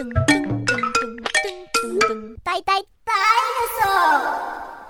[0.00, 3.84] 噔噔噔噔噔噔噔，呆呆呆的手。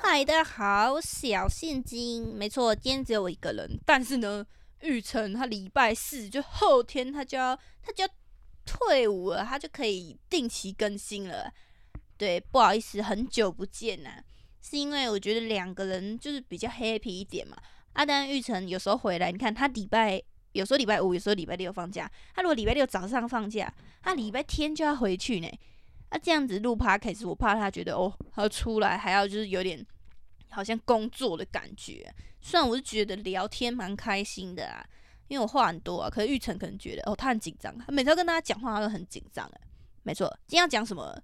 [0.00, 4.46] 嗨，大家好，小现金，没错，今天只有我一个人，但是呢，
[4.82, 8.10] 玉成他礼拜四就后天他就要他就要
[8.64, 11.52] 退伍了，他就可以定期更新了。
[12.16, 14.10] 对，不好意思，很久不见呐，
[14.62, 17.56] 是因为我觉得两个人就是比较 happy 一点嘛。
[17.94, 22.10] 阿丹玉成有时候回来，你看他礼拜有时候礼拜五，有时候礼拜六放假。
[22.34, 25.48] 他如果礼拜六早上放假，他礼拜天就要回去呢。
[26.10, 29.84] 那这样子录 podcast，我怕他觉得哦，他出来还要就是有点
[30.50, 32.12] 好像工作的感觉。
[32.40, 34.84] 虽然我是觉得聊天蛮开心的啊，
[35.28, 36.10] 因为我话很多啊。
[36.10, 39.60] 可是玉成可能觉得哦，他很紧张，他每次要跟大家讲话他都很紧张哎。
[40.02, 41.22] 没错，今天要讲什么？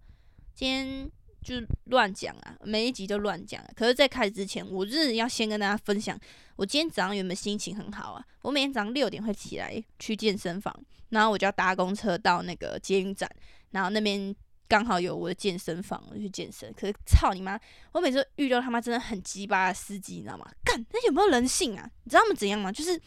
[0.54, 1.10] 今天。
[1.46, 3.64] 就乱讲啊，每一集都乱讲。
[3.77, 6.18] 可是，在开始之前，我就是要先跟大家分享，
[6.56, 8.24] 我今天早上原本心情很好啊。
[8.42, 10.74] 我每天早上六点会起来去健身房，
[11.10, 13.30] 然后我就要搭公车到那个捷运站，
[13.70, 14.34] 然后那边
[14.66, 16.73] 刚好有我的健身房，我去健身。
[16.73, 17.56] 可是操你妈！
[17.93, 20.51] 我每次遇到他妈真的很鸡巴的司机，你知道吗？
[20.65, 21.88] 干，那有没有人性啊？
[22.02, 22.73] 你知道他们怎样吗？
[22.73, 23.01] 就是。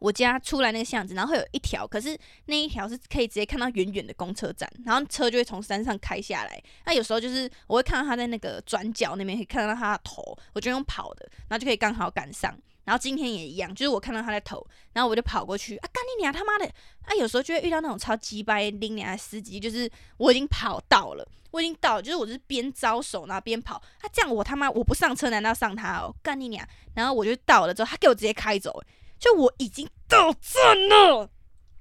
[0.00, 6.62] 我家出来那个巷子，然后会有一条，可是那一条是可以直接看到远远的公车站，然后车就会从山上开下来。
[6.86, 12.56] 那有时候就是我会看到他在那个转角那边，可以看到他的头，我就用跑的，然后就可以刚好赶上。
[12.82, 16.64] 然后今天也一样，就是我看到他的头，然后我就跑过去啊，干你娘他妈的！
[17.04, 26.12] 啊，有时候就会遇到那种超鸡掰拎娘的司机，就是我已经跑到了，我已经到了，就是我是边招手然后边跑，他这样我他妈我不上车难道上他哦？
[26.20, 26.66] 干你娘！
[26.94, 28.82] 然后我就到了之后，他给我直接开走。
[29.20, 31.26] 就我已经到站了，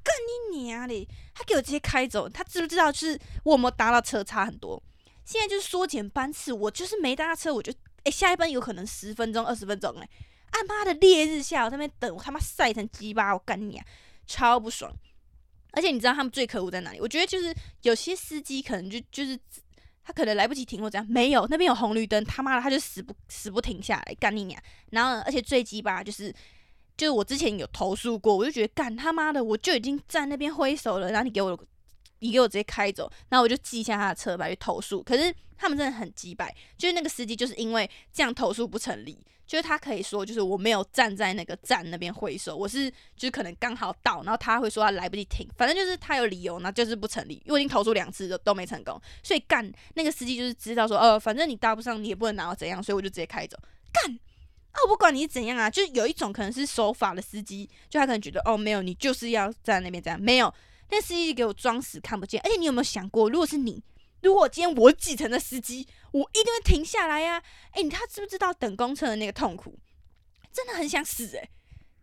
[0.03, 0.13] 干
[0.51, 1.07] 你娘嘞！
[1.33, 2.91] 他给我直接开走，他知不知道？
[2.91, 4.83] 就是我有没有搭到车差很多？
[5.23, 7.71] 现在就是缩减班次，我就是没搭车，我就
[8.03, 10.09] 哎下一班有可能十分钟、二十分钟哎！
[10.51, 13.85] 按妈的烈日下我在那边等，我他妈晒成鸡巴，我干你娘，
[14.27, 14.93] 超不爽！
[15.71, 16.99] 而且你知道他们最可恶在哪里？
[16.99, 19.39] 我觉得就是有些司机可能就就是
[20.03, 24.61] 他可能来不及停或怎样，没有那边有红绿灯，他妈的他就死不死不停下来，干你娘！
[24.91, 26.35] 然后而且最鸡巴就是。
[26.99, 31.57] 就是我之前有投诉过，我就觉得干他妈的，我就已经在那边挥手了，然后你给我，
[32.19, 35.01] 你给我直接开走，然后我就记下他的车牌去投诉。
[35.01, 39.17] 可是他们真的很鸡掰，就是那个司机就是因为这样投诉不成立，
[39.47, 47.35] 就是他可以说就是我没有站在那个站那边挥手，我是就是可能刚好到，然后他会说他来不及停，反正就是他有理由，那就是不成立。
[47.45, 53.57] 因为我已经投诉两次都都没成功，所以干那个司机就是知道说，呃，反正你搭不上，你也不能拿到怎样，所以我就直接开走，
[53.93, 54.19] 干。
[54.71, 60.53] 啊，不管你是怎样啊，就有一种可能是守法的司机，就他可能觉得哦，没有，你就是要在那边这样，没有，
[60.89, 62.39] 那司机给我装死看不见。
[62.43, 63.83] 而且你有没有想过，如果是你，
[64.21, 67.41] 如果今天我继承的司机，我一定会停下来呀。
[67.71, 69.77] 哎，他知不知道等公车的那个痛苦？
[70.51, 71.49] 真的很想死哎，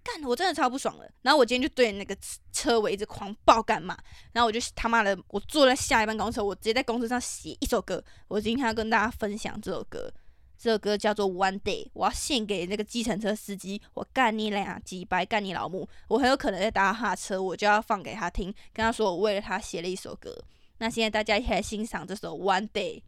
[0.02, 1.08] 干，我真的超不爽了。
[1.22, 2.16] 然后我今天就对那个
[2.52, 3.96] 车尾一直狂暴干嘛，
[4.32, 10.12] 然后我就他妈的，我坐在下一班公车，我直接在公车上写一首歌，我今天要跟大家分享这首歌。
[10.58, 13.80] 这首歌叫做《One Day》，我要献给那个计程车司机。
[13.94, 15.88] 我干你俩几百，干你老母！
[16.08, 20.34] 我很有可能在搭他的车，我就要放给他听，跟他说我为了他写了一首歌。
[20.78, 23.02] 那现在大家一起来欣赏这首《One Day》，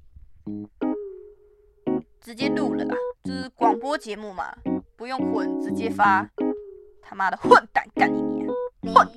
[2.21, 2.95] 直接录了啦，
[3.25, 4.55] 这是广播节目嘛，
[4.97, 6.29] 不用混，直接发。
[7.03, 8.55] 他妈的混蛋，干你娘！
[8.83, 9.09] 混！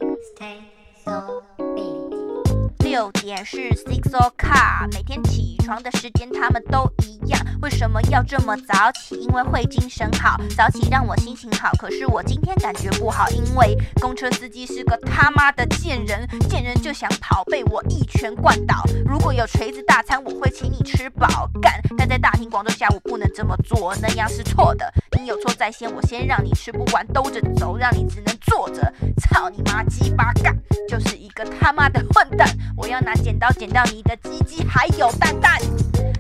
[2.91, 9.15] 六点是 six o'clock，每天起床的时间他们都一样，为什么要这么早起？
[9.15, 11.71] 因为会精神好，早起让我心情好。
[11.79, 18.83] 可是我今天感觉不好，因为公车司机是个他妈的贱人，见人就想跑，被我一拳灌倒。
[19.05, 21.49] 如果有锤子大餐，我会请你吃饱。
[21.61, 24.93] 干，但在大庭广众下我不能这么做，那样是错的。
[25.17, 28.93] 你有错在先，我先让你吃不完兜着走，让你只能坐着。
[29.21, 30.53] 操你妈鸡巴干，
[30.89, 32.45] 就是一个他妈的混蛋。
[32.81, 35.61] 我要拿剪刀剪掉你的鸡鸡，还有蛋蛋。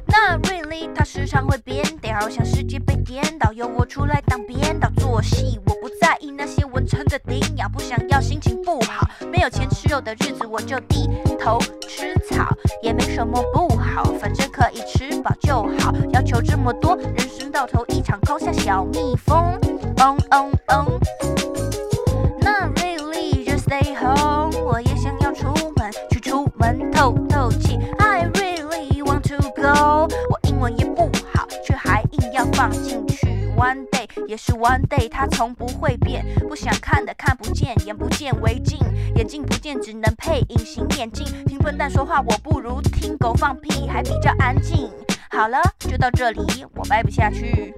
[0.05, 5.59] 那 really，它时常会变调，像世界被颠倒，由我出来当编导做戏。
[5.65, 9.09] 我不在意那些文臣的顶咬不想要心情不好。
[9.31, 11.57] 没有钱吃肉的日子，我就低头
[11.89, 12.47] 吃草，
[12.83, 15.91] 也没什么不好，反正可以吃饱就好。
[16.13, 19.59] 要求这么多，人生到头一场空，像小蜜蜂。
[19.97, 21.60] 嗡嗡嗡。
[34.31, 36.25] 也是 one day，它从不会变。
[36.47, 38.79] 不想看的看不见，眼不见为净，
[39.17, 41.25] 眼睛不见只能配隐形眼镜。
[41.47, 44.89] 听笨蛋说话，我不如听狗放屁，还比较安静。
[45.29, 47.73] 好了，就到这里，我掰不下去，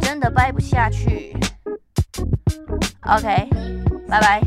[0.00, 1.36] 真的掰不下去。
[3.02, 3.48] OK，
[4.08, 4.42] 拜拜。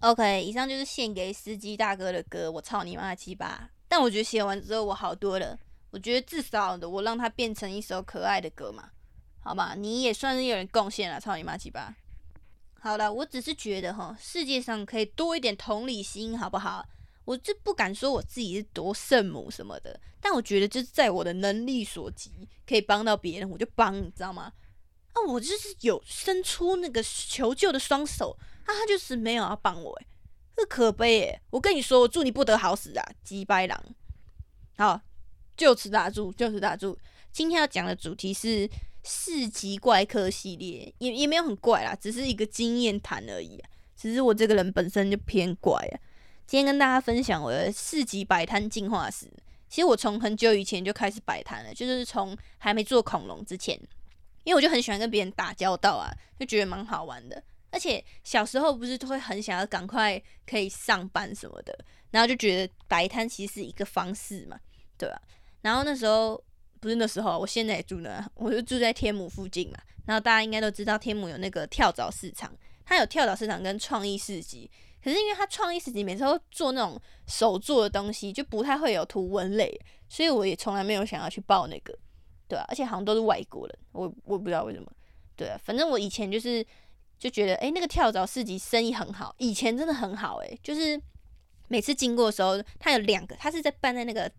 [0.00, 3.70] OK，以上就是献给司机大哥的歌，我操你妈鸡巴！
[3.88, 5.56] 但我觉得写完之后我好多了，
[5.96, 8.90] 我觉得至少的我让它变成一首可爱的歌嘛，
[9.40, 9.74] 好吧？
[9.74, 11.96] 你也算是有人贡献了，操你妈鸡巴！
[12.78, 16.86] 好了，我只是觉得哈，世界上可以多一点同理心，好不好？
[17.24, 24.52] 我这不敢说我自己是多圣母什么的，但我觉得就是在我的能力所及，可以帮到别人，我就帮，你知道吗？
[25.14, 30.06] 啊，我就是有伸出那个求救的双手，啊，他就是没有要帮我，诶，
[30.54, 33.82] 这可悲诶，我跟你说，我祝你不得好死啊，鸡掰狼！
[34.76, 35.00] 好，
[35.56, 36.96] 就此打住，就此打住。
[37.32, 38.68] 今天要讲的主题是
[39.02, 43.62] 四级怪客系列，也也没有很怪啦，只是一个经验谈而已。
[43.96, 45.94] 只是我这个人本身就偏怪啊。
[46.46, 49.26] 今天跟大家分享我的四级摆摊进化史。
[49.68, 53.74] 其实我从很久以前就开始摆摊了，就是从还没做恐龙之前，
[54.44, 57.42] 因为我就很喜欢跟别人打交道啊，就觉得蛮好玩的。
[57.72, 61.76] 而且小时候不是都会很想要赶快可以上班什么的，
[62.10, 64.58] 然后就觉得摆摊其实是一个方式嘛，
[64.96, 65.20] 对吧？
[65.66, 66.40] 然后那时候
[66.78, 69.78] 不是那时候，我现在也住那，我就住在天母附近嘛。
[70.04, 74.70] 然后大家应该都知道天母有那个跳蚤市场，它有跳蚤市场跟创意市集。
[75.02, 76.96] 可是因为它创意市集每次都做那种
[77.26, 79.76] 手做的东西，就不太会有图文类，
[80.08, 81.92] 所以我也从来没有想要去报那个，
[82.46, 84.88] 对啊，而且好像都是外国人，我我不知道为什么，
[85.34, 86.64] 对啊，反正我以前就是
[87.18, 91.00] 就觉得，哎，那个跳蚤市集生意很好，以前真的很好，哎，就是
[91.66, 94.30] 每次经过的时候，它有两个，它是在办在那个。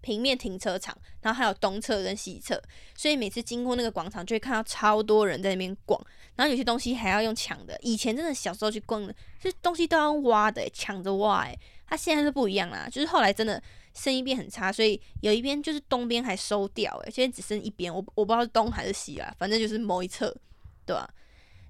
[0.00, 2.60] 平面停车场，然后还有东侧跟西侧，
[2.96, 6.00] 所以每次经过那个广场，就会看到超多人在那边逛。
[6.36, 11.40] 然后有些东西还要用抢的，以前真的小时候去逛的，这东西都要挖的，抢着挖。
[11.40, 13.60] 哎，它现在是不一样啦，就是后来真的
[13.92, 20.32] 生意变很差，所以有一边就是东边还收掉，哎，现在只剩一边，我我不知道是东还是西啦，反正就是某一侧，
[20.86, 21.08] 对吧？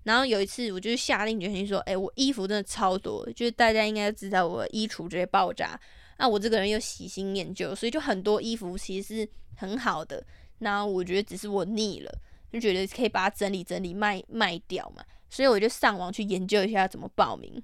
[0.04, 5.78] 然后有一次，我就下定决心说，哎，我衣服真的超多，就是大家应该知道我衣橱直接爆炸。
[6.18, 10.22] 那我这个人又喜新厌旧，所以就很多衣服其实是很好的。
[10.58, 12.12] 那我觉得只是我腻了，
[12.52, 15.04] 就觉得可以把它整理整理卖卖掉嘛。
[15.30, 17.62] 所以我就上网去研究一下怎么报名。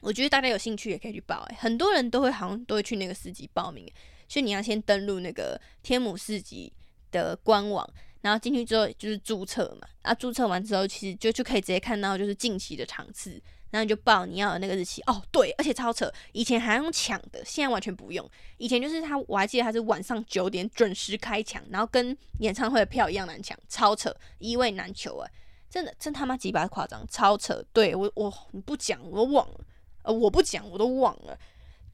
[0.00, 3.84] 我觉得大家有兴趣也可以去报，诶，很多人都会好像都会去那个市集报名。
[4.28, 6.72] 所以你要先登录那个天母市集
[7.10, 7.88] 的官网，
[8.20, 9.88] 然后进去之后就是注册嘛。
[10.02, 13.42] 啊，注册完之后其实就就可以直接看到就是近期的场次。
[13.70, 18.28] 然后你就报你要的那个日期哦，对，而且超扯，以前还用抢的，现在完全不用。
[18.56, 25.28] 以前就是他，我还记得他是晚上九点准时开抢，然后跟演唱会的票一样难抢，超扯，一位难求啊，
[25.68, 27.62] 真的真他妈几百夸张，超扯。
[27.72, 29.60] 对我我你不讲我都忘了，
[30.02, 31.38] 呃我不讲我都忘了。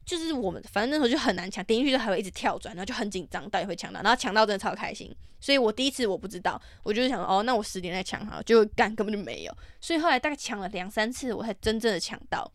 [0.05, 5.13] 就是我们，反正那时候就很难抢，点进去就还会一直跳转，然后就很紧张，到底会抢到，然后抢到真的超开心。
[5.41, 9.57] 所以我第一次我不知道，我就是想，哦，那我十点再抢好，就干根本就没有。
[9.81, 12.49] 所以后来大概抢了两三次，我才真正的抢到。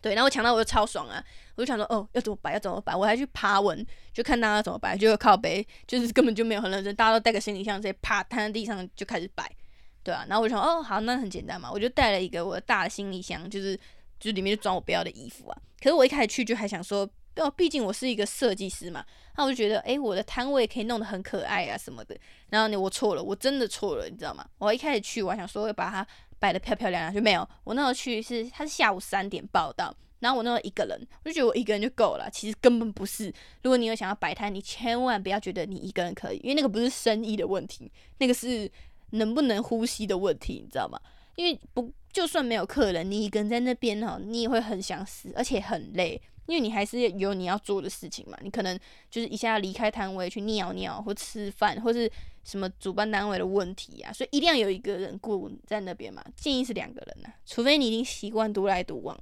[0.00, 1.22] 对，然后我抢到我就超爽啊！
[1.56, 9.50] 我就想说，哦，要怎么摆，要怎么摆，我还去爬文，就看大家怎么摆，就靠背，就是根本就没有很认真，大家都带个行李箱直接趴摊在地上就开始摆，
[10.02, 13.78] 对啊，然后我就想，哦，好，那很简单嘛，我就带了一个我的大的行李箱，就是。
[14.20, 15.58] 就里面就装我不要的衣服啊！
[15.80, 19.02] 可是我一开始去就还想说，哦，毕竟我是一个设计师嘛，
[19.36, 22.14] 那我就觉得，诶，我的摊位可以弄得很可爱啊什么的。
[22.50, 24.46] 然后呢，我错了，我真的错了，你知道吗？
[24.58, 26.06] 我一开始去，我还想说会把它
[26.38, 27.48] 摆得漂漂亮亮，就没有。
[27.64, 32.28] 我那时候去是，他是下午三点报到，然后我那时候一个人，我就觉得我一个人就够了。
[32.30, 38.70] 其实根本不是，如果你有想要摆摊，你千万不要觉得你一个人可以，因为那个不是生意的问题，那个是
[39.12, 41.00] 能不能呼吸的问题，你知道吗？
[41.36, 41.90] 因为不。
[42.12, 48.36] 就算没有客人，你一个人在那边哈，你也会很想死，而且很累，因为你还是有你要做的事情嘛。
[48.42, 48.78] 你可能
[49.10, 52.10] 就是一下离开摊位去尿尿或吃饭，或是
[52.44, 56.24] 什么主办单位的问题啊，所以一定要有一个人顾在那边嘛。
[56.36, 59.16] 建议是两个人呐，除非你已经习惯独来独往。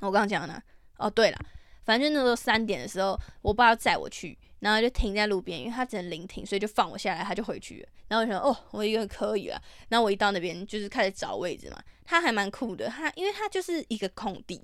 [0.00, 0.62] 我刚刚讲了
[0.96, 1.38] 哦，对了，
[1.84, 4.38] 反正那时候三点的时候，我爸要载我去。
[4.64, 7.88] 然后就停在路边，因为他只能临停，所以就放我下来，他就回去了。
[8.08, 9.60] 然后我想，哦，我一个人可以了。
[9.90, 11.78] 然后我一到那边，就是开始找位置嘛。
[12.02, 14.58] 他还蛮酷的，他因为他就是一个空地，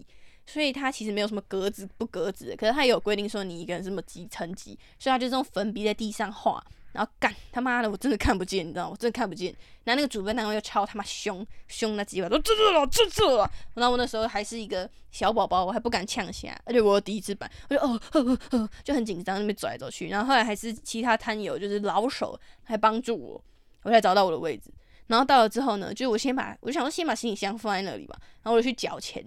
[0.47, 2.57] 所以他其实没有什么格子不格子的。
[2.57, 6.65] 可是他有规定说你一个人什么几层级，所以他就用粉笔在地上画。
[6.93, 8.91] 然后干他妈的，我真的看不见，你知道吗？
[8.91, 9.55] 我真的看不见。
[9.85, 13.51] 然后那个主办单位又超他妈凶，凶那几把，都这这了，这这了。
[13.75, 20.09] 然后我那时候还是一个小宝宝，我还不敢呛下，而且我第一次办，我就哦呵呵呵，就很紧张，那边走来走去。
[20.09, 23.45] 然后后来还是其他摊友就是老手还帮助我，
[23.83, 24.71] 我才找到我的位置。
[25.07, 29.25] 然后到了之后呢，就是我先把，我就想说先把行李箱放在那里吧，然后我就去缴钱。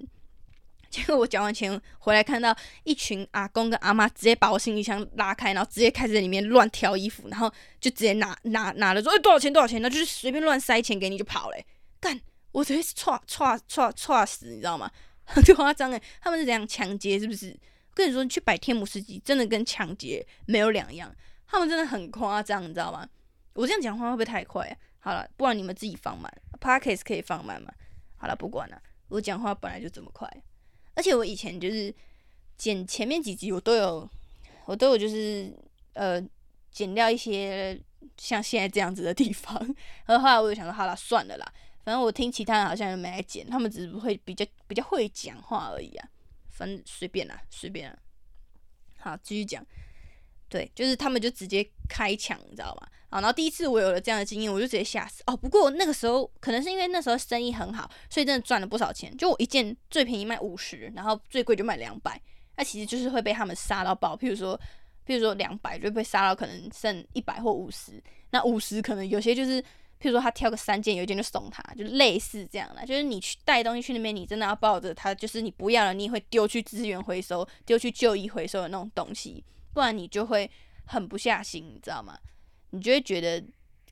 [0.93, 9.51] 结果我交完钱回来，看到一群阿公跟阿妈直接把我行李箱拉开，然后直接开始在里面乱挑衣服，然后就直接拿拿拿了说：“哎，多少钱？
[9.51, 11.65] 多少钱？”那就是随便乱塞钱给你就跑嘞。
[11.99, 12.21] 干，
[12.51, 14.91] 我直接唰唰唰唰死，你知道吗？
[15.25, 17.19] 很夸张诶，他们是怎样抢劫？
[17.19, 17.57] 是不是？
[17.95, 21.13] 跟你说，你去摆天母司机，真的跟抢劫没有两样。
[21.47, 23.07] 他们真的很夸张，你知道吗？
[23.53, 24.77] 我这样讲话会不会太快？
[24.99, 27.71] 好了，不然你们自己放慢 p a r k a s 可以放慢吗？
[28.17, 30.29] 好了，不管了，我讲话本来就这么快。
[30.95, 31.93] 而且我以前就是
[32.57, 34.09] 剪前面几集，我都有，
[34.65, 35.51] 我都有就是
[35.93, 36.21] 呃
[36.71, 37.79] 剪掉一些
[38.17, 39.57] 像现在这样子的地方。
[40.05, 46.09] 然后后来我就想说，好了，算了啦，反正我听其他人好像也没来剪，他们只是会比较比较会讲话而已啊。
[46.49, 47.97] 反正随便啦，随便啦。
[48.99, 49.65] 好，继续讲。
[50.53, 52.87] 对，就是他们就直接开抢，你知道吗？
[53.09, 55.35] 啊，然后第一次我有了这样的经验，我就直接吓死哦。
[55.35, 59.17] 不过那个时候可能是因为那时候生意很好，所以真的赚了不少钱。
[59.17, 62.21] 就我一件最便宜卖五十，然后最贵就卖两百，
[62.55, 64.15] 那其实就是会被他们杀到爆。
[64.15, 64.55] 譬如说，
[65.07, 69.59] 譬如说两百就被杀到可能剩一百或五十，那五十可能有些就是。
[69.99, 72.85] 譬如说他挑个三件，有一件就送他，就类似这样的。
[72.85, 79.41] 就是你去带东西去那边，你真的要抱着他，就是你不要了，你也会丢去资源回收、丢去旧衣回收的那种东西，
[79.73, 80.49] 不然你就会
[80.85, 82.17] 狠不下心，你知道吗？
[82.69, 83.43] 你就会觉得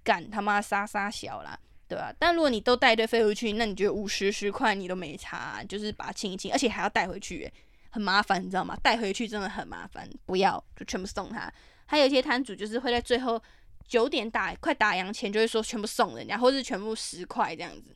[0.03, 1.57] 干他妈杀杀小啦，
[1.87, 2.13] 对吧？
[2.19, 7.51] 但如果你都带一堆废物去，那你觉得五十十块你都没差，就是把它清一清，而且还要带回去，
[7.89, 8.77] 很麻烦，你知道吗？
[8.81, 11.51] 带回去真的很麻烦，不要就全部送他。
[11.85, 13.41] 还有一些摊主就是会在最后。
[13.87, 17.93] 九点打快打烊前就会说全部送人家，或是全部十块这样子。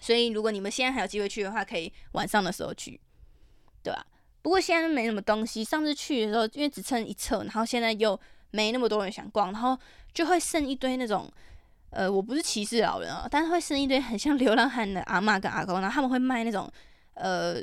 [0.00, 3.00] 所以如果你们现在还有机会去的话，可以晚上的时候去，
[4.42, 5.62] 不过现在没什么东西。
[5.64, 8.18] 上次去的时候，因为只剩一侧，然后现在又
[8.50, 9.78] 没那么多人想逛，然后
[10.12, 11.30] 就会剩一堆那种，
[11.90, 16.70] 呃，我不是歧视老人啊，但是会剩一堆很像流浪汉的阿妈跟阿公，然后他们会卖那种，
[17.14, 17.62] 呃，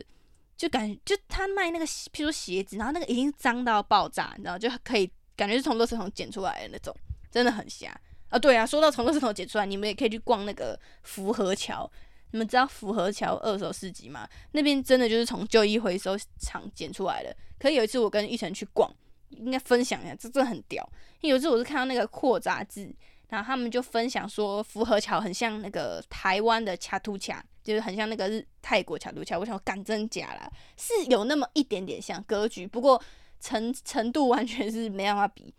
[0.55, 6.95] 就感觉就他卖那个，譬如说鞋子，然后那个已经脏到爆炸，你知道，就可以感觉是从垃圾桶捡出来的那种。
[7.31, 7.93] 真的很瞎
[8.29, 8.39] 啊！
[8.39, 11.91] 对啊，说到从垃圾桶捡出来，你们也可以去逛那个福和桥。
[12.31, 14.27] 你们知道福和桥二手市集吗？
[14.51, 17.35] 那边真的就是从旧衣回收厂捡出来的。
[17.57, 18.91] 可是有一次我跟玉成去逛，
[19.29, 20.87] 应该分享一下，这真的很屌。
[21.21, 22.93] 有一次我是看到那个扩杂志，
[23.29, 29.39] 然后他们就分享说福和桥很像那个台湾的卡图卡，就是很像那个日泰国卡图卡。
[29.39, 33.01] 我想敢真假啦，是有那么一点点像格局，不过
[33.39, 35.53] 程程度完全是没办法比。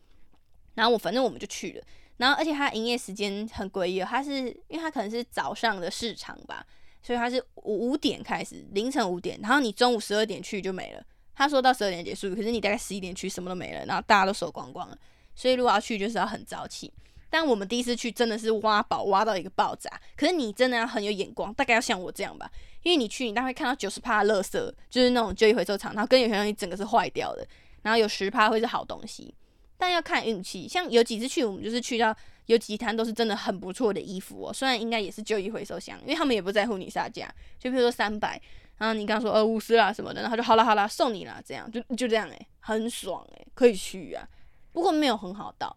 [0.74, 1.82] 然后我反正我们就去了，
[2.18, 6.64] 然后而且它营业时间很诡异，它是因为它可能是早上的市场吧，
[7.02, 11.02] 所以它是五点开始，凌晨五点，然后你中午十二点去就没了。
[11.34, 14.96] 他说到十二点结束，可是你大概十一点去什么都没了，然后大家都收光光了。
[15.34, 16.92] 所以如果要去就是要很早起。
[17.28, 22.50] 但我们第一次去真的是挖宝挖到一个爆炸，可是你真的要很有眼光，大概要像我这样吧，
[22.82, 27.46] 因为你去你大概看到九十趴的垃圾，就是那种旧衣回收厂，然后跟有些东西整个是坏掉的，
[27.82, 29.34] 然后有十趴会是好东西。
[29.76, 32.16] 但要看运气，像有几次去，我们就是去到
[32.46, 34.52] 有几摊都是真的很不错的衣服哦。
[34.52, 38.40] 虽然应该也是旧衣回收箱，因为他们也不在乎你杀价，就比如说三百，
[38.78, 44.26] 然后你刚说呃五十啦什么的，然后就好了好了送你啦，这样就就这样诶，很爽诶，可以去啊。
[44.72, 45.76] 不过没有很好到，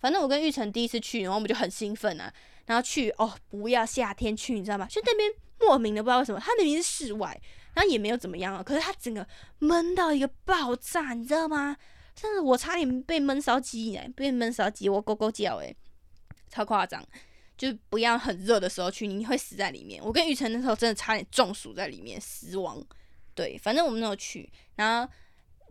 [0.00, 2.32] 反正我跟玉成第一次去，然后我们就很兴奋啊，
[2.66, 4.86] 然后去哦不要夏天去，你知道吗？
[4.86, 7.40] 就那边莫名的不知道为什么，它明明是室外，
[7.74, 9.26] 然后也没有怎么样啊，可是它整个
[9.58, 11.76] 闷到一个爆炸，你知道吗？
[12.18, 15.76] 甚至我差点被闷烧鸡哎，被闷烧鸡，我咕咕叫诶，
[16.48, 17.06] 超夸张！
[17.58, 20.02] 就不要很热的时候去，你会死在里面。
[20.02, 22.82] 我跟雨辰那时候真的差点中暑在里面死亡。
[23.34, 25.12] 对，反正我们那时候去，然后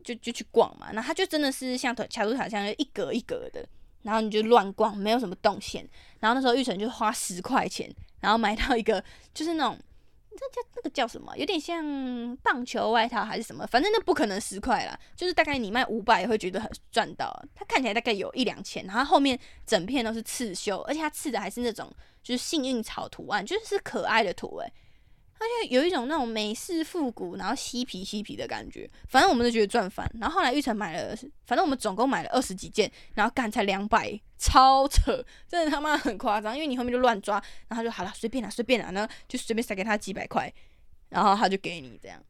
[0.04, 3.68] 就就去逛嘛，然后它就真的是像卡路塔像一格一格的，
[4.04, 5.88] 然后你就乱逛，没有什么动线。
[6.20, 9.80] 然后那时候玉成就花十块钱，然后买到一个就是那种。
[10.38, 11.36] 这叫那个叫什么？
[11.38, 11.84] 有点像
[12.44, 13.66] 棒球外套还是什么？
[13.68, 17.34] 反正那不可能十块啦，就是大概你卖五百也会觉得很赚到。
[17.54, 24.72] 它看起来大概有一两千，然后后面整片都是刺绣，而且它刺的还是那种就是幸运草图案，就是可爱的图诶。
[25.38, 30.10] 而且有一种那种美式复古，然后嬉皮嬉皮的感觉，反正我们都觉得赚翻。
[30.20, 31.16] 然后后来玉成买了，
[31.46, 36.56] 反正我们总共买了二十几件，然后干才两百，超扯，真的他妈很夸张。
[36.56, 40.52] 因为你后面就乱抓，然后就好了，随便啦，随便啦，然后就随便塞给他几百块，
[41.10, 42.24] 然后他就给你这样。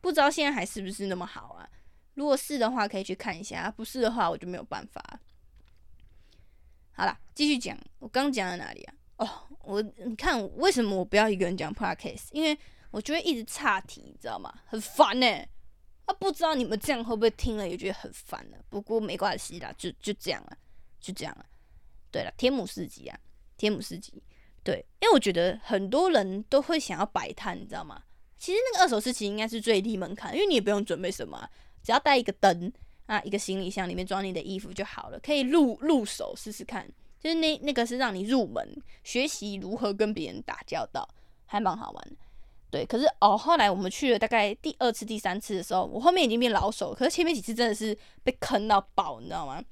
[0.00, 1.68] 不知道现在还是不是那么好啊？
[2.14, 5.02] 如果是的话，可以去看一下；不是的话，我就没有办法。
[6.92, 8.94] 好了，继续讲，我刚讲到哪里啊？
[9.16, 9.28] 哦，
[9.72, 12.24] 我你看为什么我不要一个人讲 podcast？
[12.32, 12.56] 因为
[12.90, 14.52] 我觉得一直岔题，你知道吗？
[14.66, 15.26] 很烦呢。
[16.04, 18.58] 啊，不知道你们这样会不会听了也觉得很烦呢？
[18.68, 20.58] 不过没关系啦，就就这样了，
[21.00, 21.46] 就这样了。
[22.10, 23.18] 对了，天母四集啊，
[23.56, 24.22] 天母四集。
[24.62, 28.02] 对，因为我觉得很多人都会想要摆摊，你知道吗？
[28.36, 31.48] 其实那个二手市集应该是最低门槛，因为你也不用准备什么，
[31.82, 32.72] 只要带一个灯
[33.06, 36.88] 啊，一个行李箱里面装你的衣服就好了，可以入入手试试看。
[37.22, 38.66] 就是那那个是让你入门
[39.04, 41.08] 学习如何跟别人打交道，
[41.46, 42.16] 还蛮好玩的。
[42.68, 49.62] 对，可是哦，后来我们去了大概第二次、第三次的时候，我后面已经变老手，可是前面几次真的是被坑到爆，你知道吗？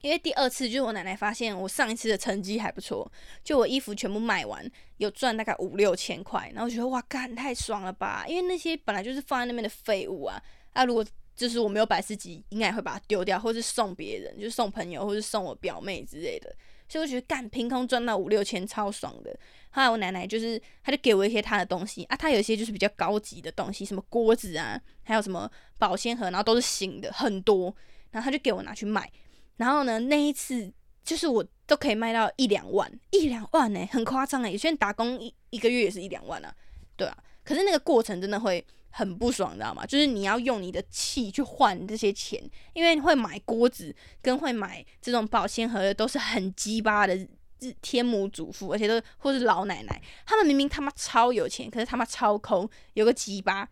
[0.00, 3.06] 因为第二次就是我奶奶发现我上一次的成绩还不错，
[3.44, 8.24] 就我衣服全部卖完，有赚大概五六千块，然后我觉得哇，干太爽了吧！
[8.26, 10.42] 因为那些本来就是放在那边的废物啊，
[10.72, 11.04] 啊，如果
[11.36, 16.50] 就是我没有摆四级，应该也会把它丢掉，或是送别人，就送朋友，或是送我表妹之类的。
[16.90, 19.30] 所以我觉得干凭空赚到五六千超爽的。
[19.70, 27.72] 后来我奶奶就是，她就给我一些她的东西啊，她有一些就是比较高级的东西，什么锅子啊，还有什么保鲜盒，然后都是新的，很多，
[28.10, 29.08] 然后她就给我拿去卖。
[29.56, 30.72] 然后呢，那一次
[31.04, 34.50] 就是我都可以卖到一两万，一两万呢，很夸张哎！
[34.50, 36.52] 有些人打工一一个月也是一两万啊，
[36.96, 37.16] 对啊。
[37.44, 39.86] 可是那个过程真的会很不爽，知道吗？
[39.86, 42.42] 就是你要用你的气去换这些钱，
[42.72, 47.16] 因为会买锅子跟会买这种保鲜盒的都是很鸡巴的
[47.60, 53.68] 日天母主妇，而且都或是老奶奶，他们明明他妈超有钱，可是他妈超抠，有个鸡巴。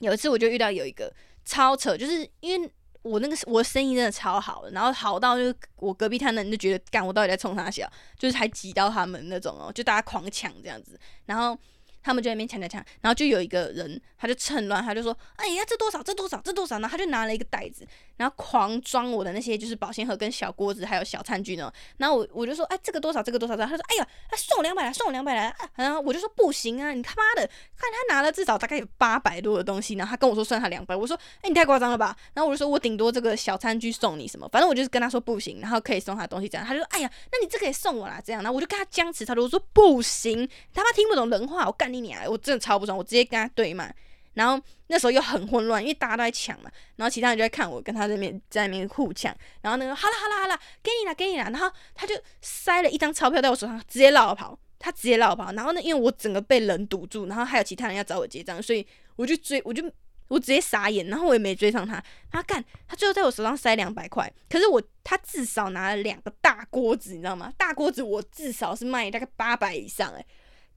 [0.00, 1.12] 有一次我就遇到有一个
[1.44, 2.70] 超扯，就是因为
[3.02, 7.86] 我那个我的生意真的超好的，然后好到就是我隔壁摊的人就觉得干我到底在冲他笑，
[8.18, 11.58] 就是还挤到他们那种哦，就大家狂抢这样子，然后。
[12.06, 16.00] 他们就在那边抢抢抢，然后就有一个人，他就趁乱，他就说：“哎呀，这多少？
[16.00, 16.40] 这多少？
[16.40, 17.84] 这多少？”然后他就拿了一个袋子，
[18.16, 21.72] 然后狂装我的那些就是保鲜盒跟小锅子，还有小餐具呢。
[21.96, 23.22] 然后我我就说：“哎，这个多少？
[23.22, 32.16] 这个多少？”他说：“哎呀，他送我两百来，送我两百来。”然后我就说：“不行啊，你他妈的，看他拿了至少大概有八百多的东西，然后他跟我说算他两百，我说：哎，你太夸张了吧？
[32.34, 36.64] 然后我就说我顶多这个小餐具送你什么，反正我就是跟他说不行，然后可以送他东西这样。
[36.64, 38.40] 他就说：哎呀，那你这个也送我啦，这样。
[38.42, 42.24] 然后我就跟他僵持，他就说不行，他妈听不懂人话，我干你娘！
[42.28, 42.76] 我真的超。
[42.76, 43.90] 不爽，我直接跟他对骂，
[44.36, 59.82] 然后那时候又很混乱，因为大家都在抢嘛，然后其他人就在看我跟他那边在那边互抢，然后那个好了好了好了，给你了给你了，然后他就塞了一张钞票在我手上，直接绕跑，他直接绕跑，然后呢，因为我整个被人堵住，然后还有其他人要找我结账，所以我就追，我就
[60.28, 67.50] 我直接傻眼，然后我也没追上他，他干，他最后在我手上塞两百块，可是我他至少拿了两个大锅子，你知道吗？
[67.56, 70.26] 大锅子我至少是卖大概八百以上，诶，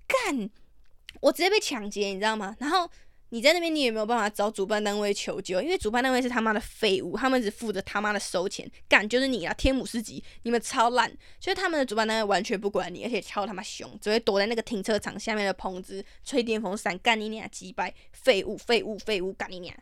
[0.07, 0.49] 干。
[1.21, 2.55] 我直接被抢劫，你知道吗？
[2.59, 2.89] 然后
[3.31, 9.53] 你在那边，你也没有办法找主办单位求救，因为主办单位是他妈的废物，他们只负责他妈的收钱，干就是你啊！
[9.53, 11.07] 天母市集，你们超烂，
[11.39, 19.73] 所以他们的主办单位完全不管你，而且超他妈凶，只会躲在那个停车场下面的棚子吹电风扇，干你俩几百废物，废物，废物，干你俩！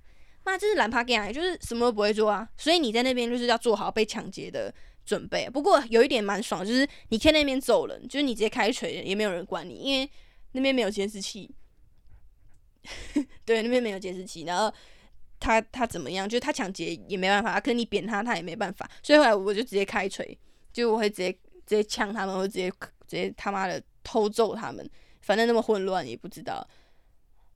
[0.43, 2.49] 妈，这是懒趴 gay，就是什么都不会做啊！
[2.57, 4.73] 所以你在那边就是要做好被抢劫的
[5.05, 5.49] 准备。
[5.49, 10.09] 不过有一点蛮爽，就是你可以那边走人，就是你直接开锤，也没有人管你，因为。
[10.53, 11.53] 那边没有监视器，
[13.45, 14.43] 对，那边没有监视器。
[14.43, 14.73] 然后
[15.39, 16.27] 他他怎么样？
[16.27, 18.89] 就是他抢劫也没办法，可是你扁他他也没办法。
[19.03, 20.37] 所以后来我就直接开锤，
[20.73, 21.31] 就我会直接
[21.65, 24.89] 直接呛他们，或直接直接他妈的偷揍他们。
[25.21, 26.65] 反正那么混乱也不知道。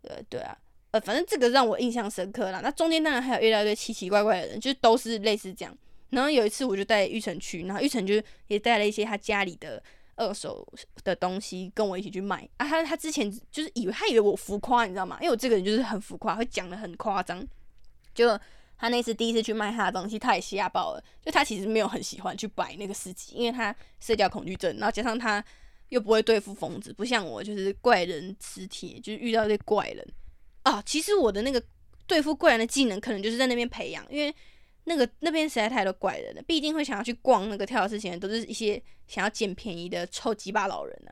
[0.04, 0.58] 呃，对啊，
[0.92, 2.62] 呃，反正这个让我印象深刻了。
[2.62, 5.78] 那中间当然还有遇到一堆奇奇怪怪的人，就是都是类似这样。
[6.10, 9.82] 然后有一次我就带玉成去，然后玉成就也带了一些他家里的。
[10.22, 10.68] 二手
[11.04, 12.68] 的东西跟我一起去卖啊！
[12.68, 15.18] 他他之前就是以为他以为我浮夸，你知道吗？
[15.20, 17.44] 因为我这个人就是很浮夸，会讲的很夸张。
[18.14, 18.40] 就
[18.78, 21.04] 他那次第一次去卖他的东西，他也吓爆了。
[21.26, 25.44] 就他其实没有很喜欢去摆那个司机，因为他社交恐惧症，然后加上他
[25.90, 30.08] 又不会对付疯子，不像我就是怪人磁铁，就是遇到这怪人
[30.64, 30.82] 啊。
[30.86, 31.64] 其实我的那个
[32.06, 34.34] 对付怪人的技能，可能就是在那边培养，因为。
[34.86, 41.12] 那个那边实在太多怪人了，毕竟会想要去逛那个跳蚤市场，都是一些想要捡便宜的臭鸡巴老人呢。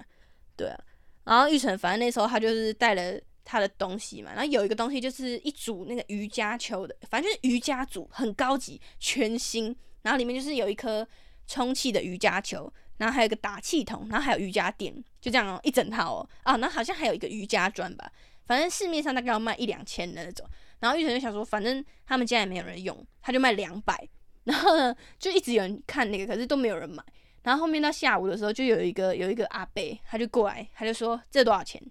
[0.55, 0.83] 对啊，
[1.23, 11.07] 然后玉成反正那时候他就是带了他的东西嘛，然后有一个东西就是一组那个瑜伽球的，反正就是瑜伽组，很高级，全新，然后里面就是有一颗
[11.47, 16.29] 充气的瑜伽球，然后还有一个打气筒，然后还有瑜伽垫，就这样，一整套哦。
[16.43, 18.11] 啊，那好像还有一个瑜伽砖吧，
[18.45, 20.45] 反正市面上大概要卖一两千的那种。
[20.79, 24.07] 然后玉成就想说，反正他们家也没有人用，他就卖两百。
[24.45, 27.03] 然后呢，就一直有人看那个，可是都没有人买。
[27.43, 31.81] 然后后面到下午的时候，就有一个有一个阿伯，他就过来，他就说这多少钱？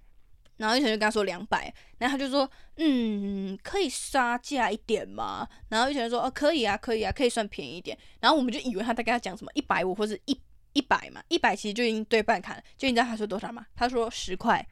[0.57, 1.73] 然后玉成就跟他说两百。
[1.99, 5.47] 然后他就说，嗯，可以杀价一点吗？
[5.69, 7.97] 然后玉成说，哦，可以啊，可以啊，可以算便宜一点。
[8.21, 10.41] 然后我们就以为他在跟他讲什么一百五或者一
[10.73, 12.63] 一百嘛，一百其实就已经对半砍了。
[12.77, 13.67] 就你知道他说多少吗？
[13.77, 14.67] 他说十块。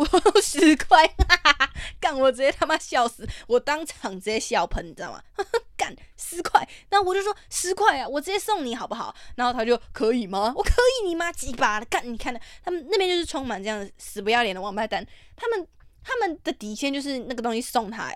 [0.00, 1.06] 我十块，
[2.00, 2.18] 干！
[2.18, 5.22] 我直接他妈笑死，我当场直接笑喷，你知道吗？
[5.76, 9.14] 干十块，那我就说十块啊，我直接送你好不好？
[9.36, 10.52] 然后他就可以吗？
[10.56, 10.70] 我可
[11.02, 11.86] 以，你妈鸡巴的！
[11.86, 15.66] 干，你看的，他们那边就是充满这样死不要脸的王八蛋，他们
[16.02, 18.14] 他们的底线就是那个东西送他，啊，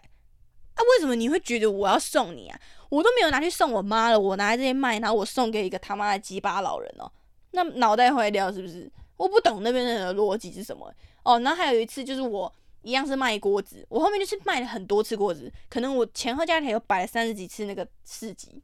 [0.76, 2.58] 为什么你会觉得我要送你啊？
[2.88, 7.10] 我都没有拿去送我妈了，我拿来这边卖，然后我送给一个他妈的鸡巴老人哦，
[7.50, 8.90] 那脑袋坏掉是不是？
[9.16, 10.92] 我不懂那边的逻辑是什么。
[11.24, 18.62] 哦，然后还有一次就是我一样是卖锅子，我后面就是卖了很多次锅子，可能我前后加起来有摆了三十几次那个市集。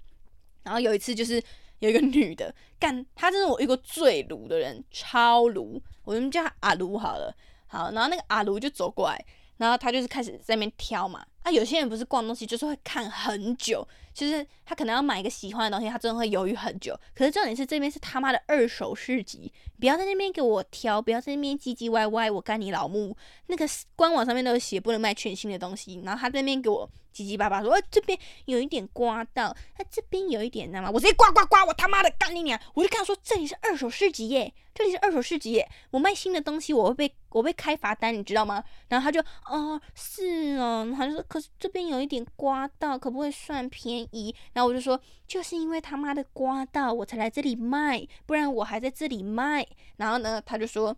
[0.63, 1.43] 然后有一次就是
[1.79, 7.35] 有一个女的干，她真是我遇过最鲁的人，超鲁，我们叫她阿鲁好了。
[7.67, 9.25] 好，然后那个阿鲁就走过来，
[9.57, 11.25] 然后她就是开始在那边挑嘛。
[11.43, 16.99] 啊，有些人不是逛东西就是会看很久，就是他可能要买一个喜欢的东西，他真的会犹豫很久。
[17.15, 23.17] 可是重点是这边是他妈的二手市集，不要在那边给我挑，不要在那边唧唧歪歪，我干你老母！
[23.47, 30.91] 那个官网上面都有写不能卖全新的东西，然后他在那边给我唧唧巴巴说，这边有一点刮到，他这边有一点，你知道吗？
[30.91, 32.59] 我直接刮刮刮，我他妈的干你娘！
[32.75, 38.63] 我就跟他说，这里是二手市集耶，这里是二手市集耶，我卖新的东西我会被我被开罚单，你知道吗？
[38.89, 41.23] 然后他就，哦，是哦，他就说。
[41.29, 44.35] 可是这边有一点刮到，可不可以算便宜？
[44.53, 49.67] 然后我就说，就是因为他妈的刮到，我才来这里卖，不然我还在这里卖。
[49.97, 50.97] 然后呢，他就说，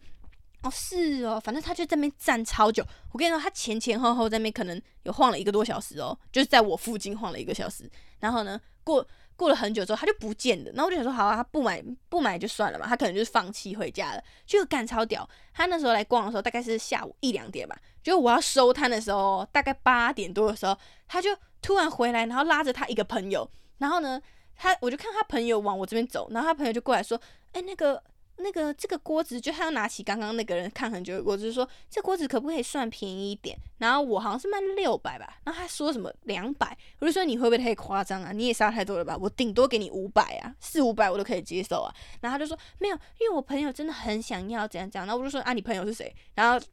[0.63, 2.85] 哦，是哦，反正他就在那边站超久。
[3.11, 7.91] 我跟你说，他前前后后在那边可能有晃了一个多小时哦，就是在我附近晃了一个小时。
[8.21, 10.71] 然后呢，过过了很久之后，他就不见了。
[10.73, 14.23] 然后我就想说，好啊，他不买不买就算了嘛，他可能就是放弃回家了。
[14.47, 17.77] 就干超屌，他那时候来逛的时候，大概是下午一两点吧。
[18.01, 24.23] 就我要收摊的时候，大概八点多的时候，他就突然回来，然后拉着他一个朋友，然后呢，
[24.55, 27.21] 他我就看他朋友往我这边走，然后他朋友就过来说
[27.53, 28.01] ：“哎，那个
[28.43, 38.33] 那个这个锅子，就他要拿起刚刚那个人看很久的锅子，说这锅子可不可以算便宜一点？”然后我好像是卖六百吧，然后他说什么两百，我就说你会不会太夸张啊？
[38.33, 39.17] 你也杀太多了吧？
[39.17, 41.95] 我顶多给你五百啊，四五百我都可以接受啊。
[42.21, 45.07] 然后他就说没有，因为我朋友真的很想要怎样怎样。
[45.07, 46.15] 然后我就说啊，你朋友是谁？
[46.35, 46.65] 然后。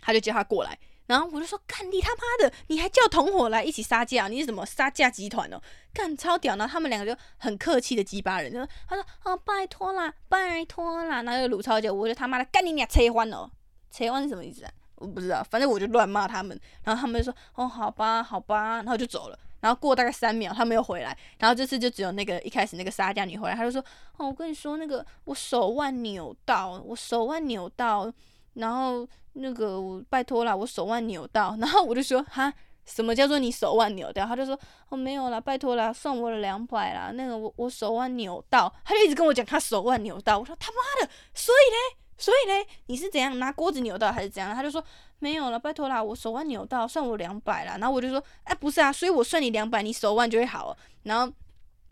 [0.00, 4.28] 他就叫他过来，然后我就说：“干你他妈的，你还叫同伙来一起杀价？
[4.28, 5.58] 你是什么杀价集团哦？
[5.90, 13.50] 干超屌！”然后他们两个就很客气的鸡巴人，就说：“他说哦，拜托啦，拜托啦。”然后就鲁超就，我就他妈的干你俩车欢哦，
[13.90, 14.70] 车欢是什么意思啊？
[14.96, 16.60] 我不知道，反正我就乱骂他们。
[16.84, 19.38] 然后他们就说：“哦，好吧，好吧。”然后就走了。
[19.60, 21.16] 然后过大概三秒，他们又回来。
[21.38, 23.82] 然后这次就只有那个一开始那个杀价女回来，他就说
[24.18, 28.12] ：“哦，我跟你说，那个我手腕扭到，我手腕扭到。”
[28.54, 32.52] 然后那个我拜托啦，我手腕扭到，然后我就说哈，
[32.84, 34.26] 什么叫做你手腕扭掉？
[34.26, 34.58] 他就说
[34.88, 37.10] 哦没有啦，拜托啦，算我两百啦。
[37.12, 40.38] 那个我我手腕扭到，他就一直跟我讲他手腕扭到。
[40.38, 44.54] 我说他妈的，所以嘞，所以嘞，你是怎样拿锅子扭到还是怎样？
[44.54, 44.82] 他就说
[45.18, 47.76] 没有了，拜托啦，我手腕扭到，算我两百啦。
[47.78, 50.76] 然后我就说哎不是啊，所以我算你两百，你手腕就会好。
[51.04, 51.32] 然后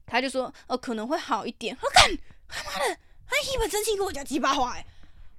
[0.07, 1.77] 他就说哦可能会好一点。
[1.81, 2.11] 我干
[2.49, 4.87] 他妈的，他一本正经跟我讲鸡巴话哎。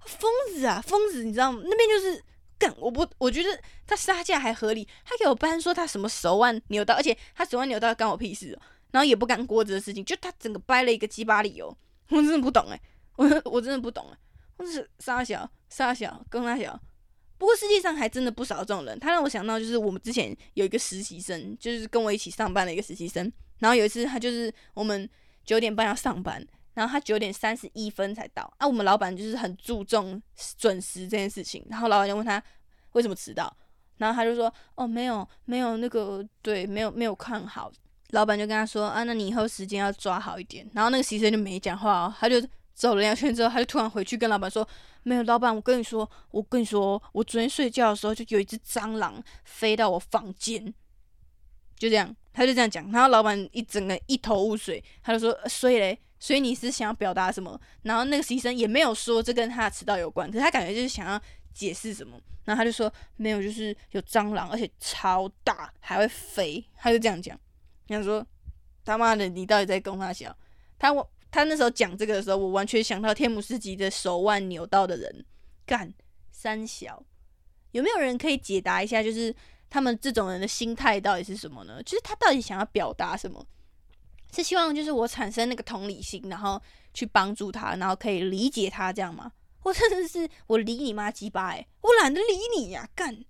[0.06, 1.62] 疯子啊，疯子，你知道吗？
[1.64, 2.24] 那边就是
[2.58, 4.88] 干，我不，我觉得他杀价还合理。
[5.04, 8.62] 他给我搬说他什么手腕扭到，而且他手腕扭到干我屁事哦。
[8.92, 11.68] 然后也不干锅子的事情，就他整个掰了一个鸡巴理由，
[12.10, 12.82] 我真的不懂哎，
[13.18, 14.18] 我我真的不懂哎，
[14.58, 16.80] 我是杀小杀小跟他小。
[17.38, 23.32] 不过世界上还真的不少这种人，他让我想到就是我们之前有一个实习生，就是跟我一起上班的一个实习生。
[23.60, 25.08] 然后有一次他就是我们
[25.44, 26.44] 九点半要上班。
[26.78, 28.68] 然后他九点三十一分才到啊！
[28.68, 30.22] 我们老板就是很注重
[30.60, 31.66] 准时这件事情。
[31.72, 32.42] 然后老板就问他
[32.92, 33.52] 为什么迟到，
[33.98, 37.72] 然后他就说：“哦，没有，没有那个，对，没有没有看好。”
[38.12, 42.40] 老板就跟他说：“啊，那你以后时间要抓好一点。”然后那个实习生就没讲话哦，他就
[42.76, 44.68] 走了两圈之后，他就突然回去跟老板说
[45.02, 50.72] ：“没有，老板，我跟你说，我跟你说，我昨天睡觉的时候就有一只蟑螂飞到我房间。”
[51.76, 52.92] 就这样，他就这样讲。
[52.92, 57.60] 然后老板一整个一头雾水，他就说：“所以嘞。”所以你是想要表达什么？
[57.84, 61.22] 然后那个实习生也没有说这跟他的迟到有关，可是他感觉就是想要
[61.54, 67.40] 解释什么，然后他就说没有，就是有蟑螂，而且超大，还会飞，他就这样讲。
[67.88, 68.26] 想说
[68.84, 70.36] 他妈的，你到底在跟他笑？
[70.80, 75.26] 他我他那时候讲这个的时候，我完全想到天姆斯基的手腕扭到的人，
[75.66, 75.94] 干
[76.32, 77.04] 三小，
[77.72, 79.04] 有没有人可以解答一下？
[79.04, 79.36] 就是
[79.70, 81.82] 他们这种人的心态到底是什么呢？
[81.84, 83.46] 就是他到底想要表达什么？
[84.36, 86.62] 是希望就是我产生那个同理心，然后
[86.94, 89.32] 去帮助他，然后可以理解他这样吗？
[89.64, 93.26] 我真的是我理你妈鸡巴哎，我懒得理你呀，干！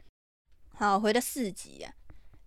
[0.76, 1.92] 好，回到四级啊。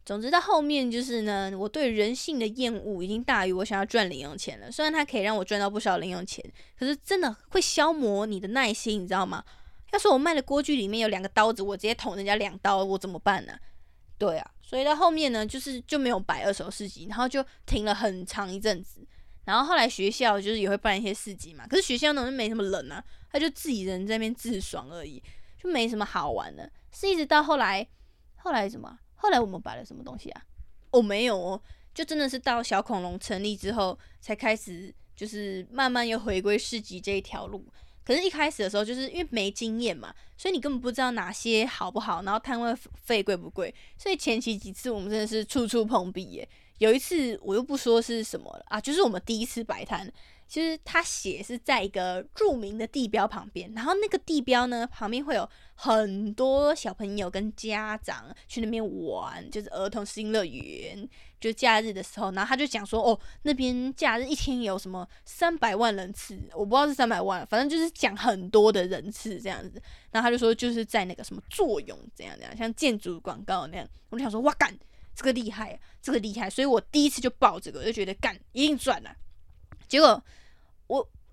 [0.05, 4.71] 总之到后面就是呢，我对人性的厌恶已经大于我想要赚零用钱了。
[4.71, 6.45] 虽然它可以让我赚到不少零用钱，
[6.79, 9.45] 可是真的会消磨你的耐心，你知道吗？
[9.93, 13.53] 要是我卖的锅具里面有两个刀子，我直接捅人家两刀，我怎么办呢？
[14.21, 19.01] 对啊，所以到后面呢，就是就没有摆二手市集，然后就停了很长一阵子。
[19.47, 23.03] 然后后来学校就是也会办一些市集嘛，可是学校呢就没什么人啊，
[23.33, 25.23] 他就自己人在那边自爽而已，
[25.59, 26.71] 就没什么好玩的。
[26.93, 27.85] 是一直到后来，
[28.37, 28.99] 后来什么？
[29.15, 30.43] 后来我们摆了什么东西啊？
[30.91, 31.63] 哦，没有哦，
[31.95, 37.67] 就真的是到小恐龙成立之后，才开始就是慢慢又回归市集这一条路。
[38.05, 46.49] 可是，一开始的时候，就是因为没经验嘛，所以你根本不知道哪些好不好，然后摊位费贵不贵，所以前期几次我们真的是处处碰壁耶。
[46.79, 50.11] 有一次我又不说是什么了啊，就是我们第一次摆摊。
[50.49, 61.09] 其实他写是在一个著名的地标旁边，然后那个地标呢旁边会有很多小朋友跟家长去那边玩，就是儿童新乐园。
[61.41, 69.83] 就假日的时候，然后他就讲说，哦，那边假日一天有什么三百万人次，我不知道是三百万，反正就是讲很多的人次这样子。
[70.11, 73.89] 然后他就说，就是在那个什么作用怎样怎样，像建筑广告那样。
[74.11, 74.73] 我就想说，哇干，
[75.15, 79.17] 这个厉害，这个厉害，所以我第一次就报这个，就觉得干一定赚了。
[79.89, 80.23] 结果。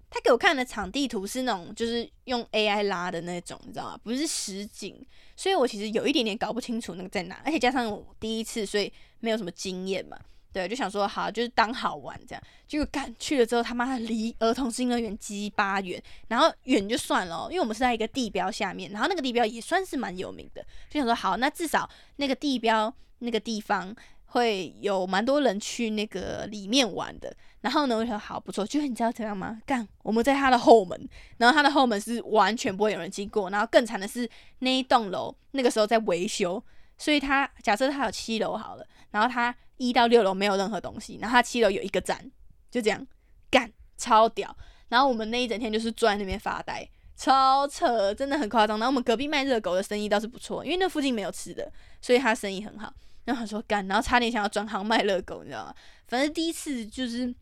[0.10, 4.00] 他给我看的场地图是那种就是用 AI 拉的那种，你知道吗？
[4.04, 10.18] 不是实景，所以我其实有一点点搞不清楚那个在哪，而且加上我第一次，所以没有什么经验嘛。
[10.54, 12.42] 对，就想说好，就是当好玩这样。
[12.68, 23.96] 结果干去了之后，他妈离儿童新乐园鸡巴远，然后远就算了，因为我们是在一个地标下面，然后那个地标也算是蛮有名的，就想说好，那至少那个地标那个地方。
[24.38, 29.60] 会有蛮多人去那个里面玩的，然后呢，我说好不错，就你知道怎样吗？
[29.66, 36.64] 干，我们在他的后门，然后他的后门是完全不会有人经过，然后更惨的是那一栋楼那个时候在维修，
[36.98, 42.32] 所以他假设他有七楼好了，然后他一到六楼没有任何东西，然后他七楼有一个站，
[42.70, 43.06] 就这样
[43.50, 44.56] 干，超屌。
[44.90, 48.78] 然后我们那一整天就是坐在那边发呆，超扯，真的很夸张。
[48.80, 51.72] 然后我们隔壁卖热狗的生意倒是不错，因为那附近没有吃的，
[52.02, 52.94] 所以他生意很好。
[53.28, 55.76] 然后他说干，然后差点想要转行卖热狗，你知道吗？
[56.08, 57.36] 反正第一次就是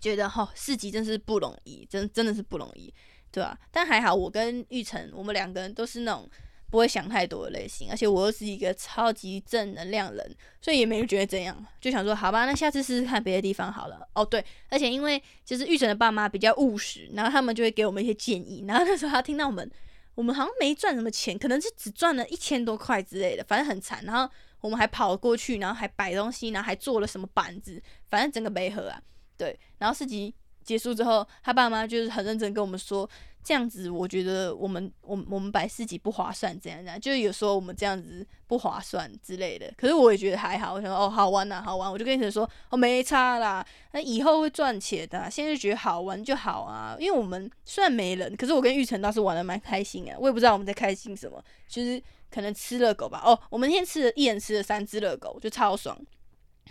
[0.00, 2.94] 觉得哈，市集真是不容易，真真的是不容易，
[3.32, 3.58] 对吧？
[3.72, 6.30] 但还好，我跟玉成，我们两个人都是那种
[6.70, 14.08] 不会想太多的类型，而且我又是一个超级正能量人，所以也没觉得怎样，就想说好吧，那下次试试看别的地方好了。
[14.14, 19.68] 哦，对，而且因为就是玉成的爸妈比较务实，然后他们就会给我们一些建议，然后那时候他听到我们，
[20.14, 24.32] 我们好像没赚什么钱，可能是只赚了一千多块之类的，反正很惨，然后。
[24.64, 28.98] 我们还跑过去，然后还摆东西，然后还做了什么板子，反正整个没合啊。
[29.36, 33.06] 对，然后四级结束之后，他爸妈就是很认真跟我们说，
[33.42, 39.70] 这样子我觉得我们我我们摆四级不划算，这样这样，就是有时候我们这样子不划算之类的。
[39.76, 46.96] 可是我也觉得还好，我想说哦好玩呐，好玩，我就跟你说哦没差啦，那以后会赚钱的，现在就觉得好玩就好啊。
[46.98, 50.16] 因为我们虽然没人，可是我跟玉成倒是玩的蛮开心啊。
[50.18, 52.02] 我也不知道我们在开心什么，就是。
[52.34, 55.96] 可能吃热狗吧，哦，我们那天吃了一人吃了三只热狗，就超爽，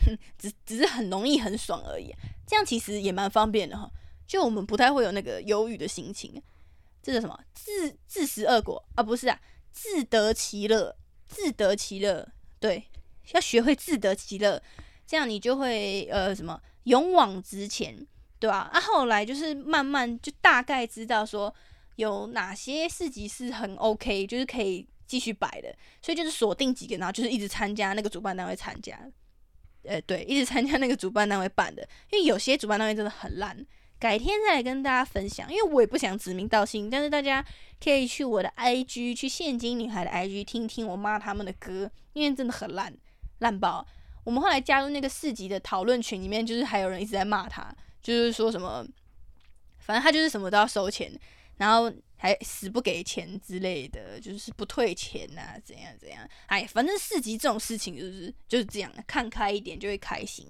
[0.06, 2.14] 哼 只只是很容易很爽而已。
[2.46, 3.90] 这样其实也蛮方便的哈，
[4.28, 6.44] 就我们不太会有那个忧郁的心情。
[7.02, 7.40] 这是什么？
[7.54, 9.02] 自自食恶果啊？
[9.02, 9.40] 不是啊，
[9.72, 12.28] 自得其乐，自得其乐。
[12.60, 12.84] 对，
[13.32, 14.62] 要学会自得其乐，
[15.08, 18.06] 这样你就会呃什么勇往直前，
[18.38, 18.70] 对吧？
[18.74, 21.56] 啊，后来就是慢慢就大概知道说
[21.96, 24.86] 有哪些市集是很 OK，就是可以。
[25.14, 25.72] 继续摆的，
[26.02, 29.00] 所以就是锁定几个，然后就是一直参加那个主办单位参加，
[29.84, 31.88] 呃，对，一直参加那个主办单位办的。
[32.12, 33.56] 因为有些主办单位真的很烂，
[34.00, 35.48] 改天再来跟大家分享。
[35.52, 37.46] 因为我也不想指名道姓，但是大家
[37.80, 42.92] 可以去我的 IG，去现金女孩的 IG 听听我妈他们的歌，因为真的很烂，
[43.38, 43.86] 烂爆。
[44.24, 47.72] 我们后来加入那个四级的讨论群里面，就是还有人一直在骂他，
[48.02, 48.84] 就是说什么，
[49.78, 51.12] 反正他就是什么都要收钱，
[51.58, 51.94] 然后。
[52.24, 56.26] 还死不给钱之类的，就是不退钱呐，怎样怎样？
[56.46, 60.48] 哎，反正四级这种事情就是就是这样，看开一点就会开心。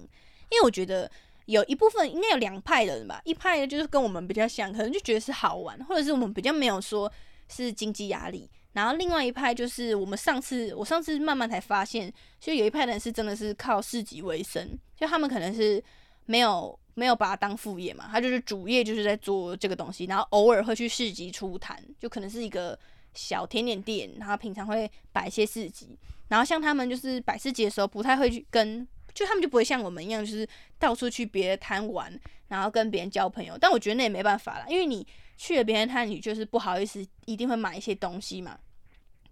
[0.52, 1.10] 因为我觉得
[1.46, 7.12] 有一部分应该有两派人吧，一派就是跟我们比较像，可能就觉得是好玩，或者是我们比较没有说
[7.48, 8.48] 是经济压力。
[8.74, 15.82] 然后另外一派就是我们上次我上次慢慢才发现，就有一派人是真的是靠四级为生，就他们可能是
[16.26, 16.78] 没有。
[16.94, 22.78] 没有把它当副业嘛，他就是主业就是在做这个东西，然后偶尔会去市集出摊，就可能是一个
[23.14, 32.16] 小甜点店，然后平常会摆一些市集，然后像他们就是摆市集的时候不太会去跟，就他们就不会像我们一样，就是到处去别的摊玩，
[32.48, 33.58] 然后跟别人交朋友。
[33.58, 38.58] 但我觉得那也没办法啦，因为你去了别人摊，你就是不好意思，一定会买一些东西嘛，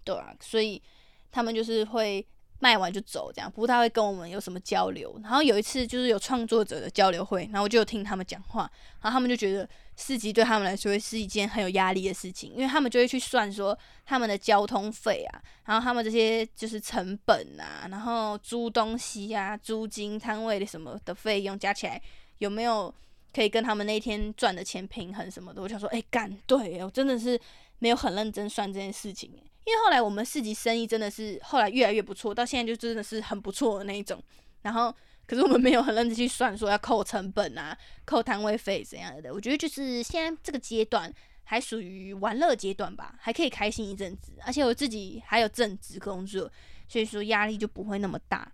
[0.02, 0.82] 对啊，所以
[1.30, 2.26] 他们就是会。
[2.62, 5.18] 卖完就走，这样不太会跟我们有什么交流。
[5.20, 8.70] 然后有一次就是有创作者的交流会，然后我就听他们讲话，
[9.00, 22.00] 然后他们就觉得四级对他们来说是一件很有压力的事情，因为他们就会去算说他们的交通费啊，然后他们这些就是成本啊，然后租东西啊、租金、摊位的什么的费用加起来
[22.38, 22.94] 有没有
[23.34, 25.60] 可以跟他们那天赚的钱平衡什么的。
[25.60, 27.36] 我想说，哎，干对，我真的是
[27.80, 29.32] 没有很认真算这件事情。
[29.64, 34.22] 因为后来我们市集生意真的是后来越来越不错，到现在就真的是很不错的那一种。
[34.62, 34.94] 然后，
[35.26, 39.32] 可是我们没有很认真去算，说要扣成本啊，扣摊位费怎样的。
[39.32, 41.12] 我觉得就是现在这个阶段
[41.44, 44.32] 还属于玩乐阶段吧，还可以开心一阵子。
[44.44, 46.50] 而且我自己还有正职工作，
[46.88, 48.52] 所以说压力就不会那么大。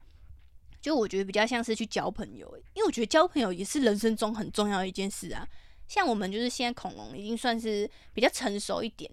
[0.81, 5.47] 就我觉得比较像是去交朋友，因为我觉得交朋友也是人生中很重要的一件事啊。
[5.89, 9.11] 像我们就是现在恐龙已经算是比较成熟一点，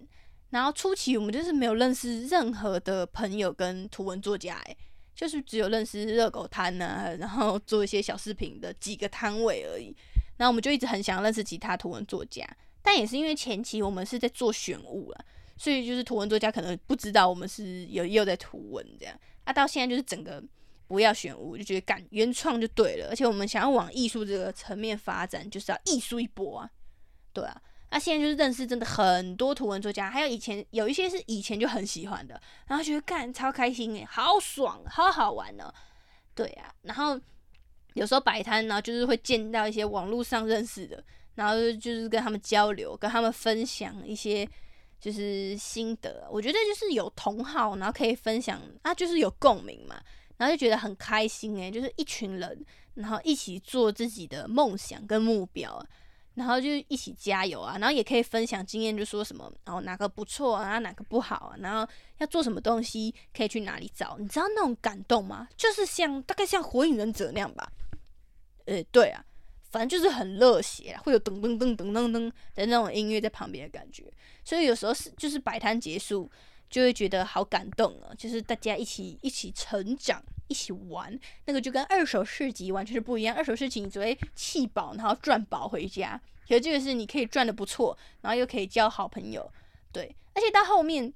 [0.49, 4.77] 然后初期我们就是没有认识任何的朋友跟图文作家，诶，
[5.13, 9.95] 就是只有认识热狗摊呐，然后做一些小视频的几个摊位而已。
[10.37, 12.47] 然后我们就一直很想认识其他图文作家，
[12.81, 15.25] 但也是因为前期我们是在做选物了，
[15.57, 19.19] 所以就是图文作家可能不知道我们是有又在图文这样。
[19.43, 20.43] 啊，到现在就是整个。
[20.87, 23.07] 不要选物，就觉得干原创就对了。
[23.09, 26.69] 而且我们想要往艺术这个层面发展，就是要艺术一波啊，
[27.33, 27.59] 对啊。
[27.95, 35.73] 那现在就是认识真的很多图文作家，还有以前有一些是以前就很喜欢的，然后觉得干超开心诶，好爽，好好玩呢。
[36.33, 37.17] 对啊，然后
[37.93, 41.01] 有时候摆摊，然后就是会见到一些网络上认识的，
[41.35, 44.45] 然后就是跟他们交流，跟他们分享一些
[44.99, 46.27] 就是心得。
[46.29, 49.95] 我觉得就是有同好，然后可以分享啊，就是有共鸣嘛。
[50.35, 55.81] 然后就觉得很开心诶，就是一群人，然后一起做自己的梦想跟目标，
[56.35, 61.87] 然后就一起加油啊，然后也可以分享经验，就说什么然后哪个不错啊，哪个不好啊，然后
[62.19, 65.47] 要做什么东西可以去哪里找，你知道那种感动吗？
[65.57, 67.71] 就是像大概像火影忍者那样吧，
[68.65, 69.23] 呃对啊，
[69.71, 74.03] 反正就是很热血，会有噔噔噔噔噔噔的那种音乐在旁边的感觉，
[74.43, 76.29] 所以有时候是就是摆摊结束。
[76.69, 78.13] 就会觉得好感动啊！
[78.17, 83.35] 就是大家一起一起成长，一起玩，那个就跟二手市集完全是不一样。
[83.35, 89.49] 二手市集你只会气饱，然后赚饱回家，可是这个是你可以赚的不错，然后又可以交好朋友，
[89.91, 90.15] 对。
[90.33, 91.13] 而且到后面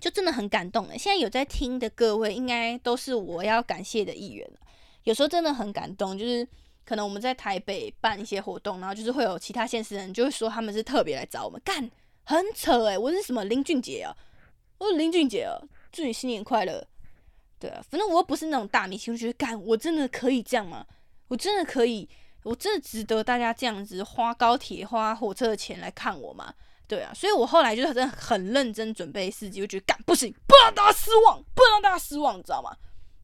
[0.00, 0.98] 就真的很感动了。
[0.98, 4.50] 现在有在听的各位，应该都是我要感谢的一员
[5.04, 6.46] 有时候真的很感动，就是
[6.84, 11.88] 可能我们在台北办一些活动，然后就是会有其他县市人就会说他们是特别来找我们干，
[12.24, 14.16] 很扯诶，我是什么林俊杰啊？
[14.78, 15.60] 我说林俊杰哦，
[15.92, 16.86] 祝你新年快乐。
[17.58, 20.86] 对啊，反正我又不是那种大明星，我觉得干，我真的可以这样吗？
[21.26, 22.08] 我真的可以，
[22.44, 26.54] 我真的值得大家这样子花高铁、花火车的钱来看我吗？
[26.86, 32.74] 对啊，所以我后来就是真的很认真准备四级，我觉得干不行，不能让大家失望，不能让大家失望，你知道吗？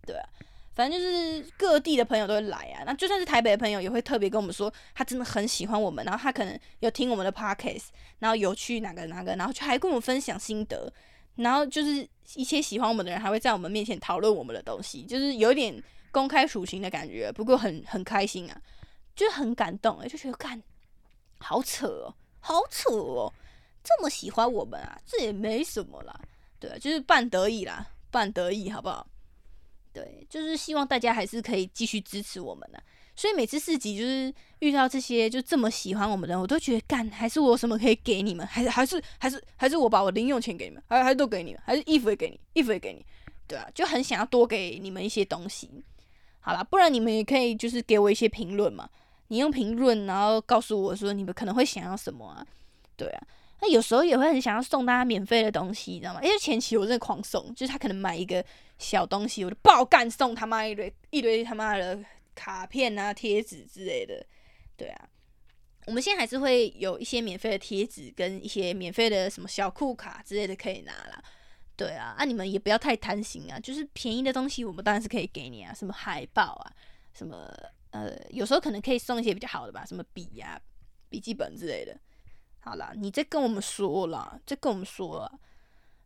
[0.05, 0.29] 对啊，
[0.75, 7.85] 反正就是各地的朋友都会来啊，那就算是台北的朋友也会特别跟我们说，他真的很喜欢我们，然后他可能有听我们的 podcast，
[8.19, 10.93] 然后有去哪个哪个，然后就还跟我们分享心得。
[11.37, 17.31] 然后就是一些喜欢我们的人还会在我们面前讨论我们的东西，就是有点公开属性的感觉。
[17.33, 18.61] 不过很很开心啊，
[19.17, 20.63] 就很感动，就觉得看
[21.39, 23.33] 好扯哦，好扯哦，
[23.83, 26.19] 这么喜欢我们啊，这也没什么啦，
[26.59, 29.07] 对，就是半得意啦，半得意好不好？
[29.93, 32.83] 对，就是希望大家还是可以继续支持我们的。
[33.17, 43.05] 所以每次四级就是遇到这些就这么喜欢我们的，我都觉得干还是我什么可以给你们，还是还是还是还是我把我零用钱给你们，还还都给你们，还是衣服也给你，衣服也给你，
[43.47, 45.71] 对啊，就很想要多给你们一些东西。
[46.41, 48.89] 好啦，不然你们也可以就是给我一些评论嘛，
[49.29, 52.45] 你用评论然后告诉我说你们可能会想要什么啊？
[52.97, 53.27] 对啊，
[53.61, 56.21] 那有时候也会很想要送大家免费的东西，你知道吗？
[56.23, 58.45] 因为前期我真的狂送，就是他可能买一个
[58.79, 61.99] 小东西，我就爆干送他妈一堆一堆他妈的。
[62.35, 64.27] 卡片啊、贴纸之类的，
[64.77, 65.09] 对啊，
[65.87, 71.23] 我们现在还是会有一些免费的贴纸跟一些免费的什么小酷卡之类的可以拿啦。
[71.77, 76.73] 对啊，啊你们也不要太贪心啊，就是便宜的东西我们当然是可以给你啊，什么海报啊，
[77.13, 77.51] 什么
[77.91, 80.61] 呃，有时候可能可以送一些比较好的吧，什么笔呀、
[81.09, 81.99] 笔记本之类的。
[82.61, 85.39] 好啦，你再跟我们说啦，再跟我们说啦。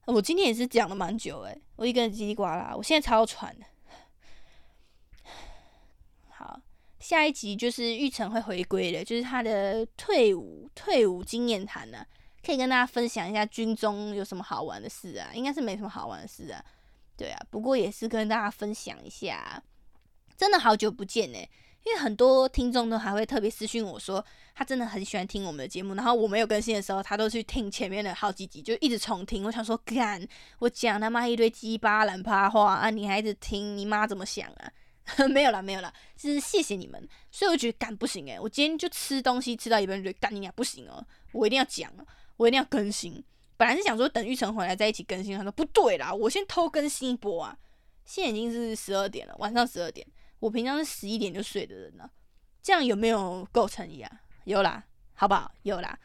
[0.07, 3.67] 我今天也是讲了蛮久诶，我一个人叽里呱啦，我现在超喘的。
[6.38, 6.61] 好，
[7.01, 12.07] 下一集就是玉成会回归的，就是他的退伍退伍经验谈呢，
[12.46, 15.31] 可以跟大家分享一下军中有什么好玩的事啊？
[15.35, 16.64] 应该是没什么好玩的事啊，
[17.16, 19.61] 对啊，不过也是跟大家分享一下，
[20.37, 21.38] 真的好久不见呢，
[21.85, 24.24] 因为很多听众都还会特别私讯我说，
[24.55, 29.45] 他真的很喜欢听我们的节目，然后我没有更新的时候，他都去听前面的好几集，就一直重听。
[29.45, 30.24] 我想说，干，
[30.61, 34.70] 我讲他妈一堆鸡巴烂趴话啊，你还一直听，你妈怎么想啊？
[35.32, 37.09] 没有啦，没有啦，就是谢谢你们。
[37.30, 41.90] 所以我觉得干不行诶，我今天就吃东西吃到一半，觉得干你俩不行哦，我一定要讲，
[42.36, 43.22] 我一定要更新。
[43.56, 47.56] 本来是想说等玉成回来再一起更新，他说不对啦，我先偷更新一波啊。
[48.04, 50.06] 现在已经是十二点了，晚上十二点，
[50.40, 52.09] 我平常是十一点就睡的人呢，
[52.62, 54.11] 这样有没有够诚意啊？
[54.44, 54.84] 有啦，
[55.14, 55.50] 好不好？
[55.62, 55.98] 有啦。